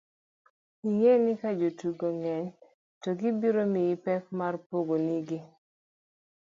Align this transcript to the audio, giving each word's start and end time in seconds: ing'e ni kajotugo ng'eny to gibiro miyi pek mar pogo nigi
ing'e 0.87 1.13
ni 1.23 1.33
kajotugo 1.41 2.07
ng'eny 2.19 2.47
to 3.01 3.09
gibiro 3.19 3.63
miyi 3.73 3.95
pek 4.05 4.23
mar 4.39 4.53
pogo 4.67 4.95
nigi 5.05 5.39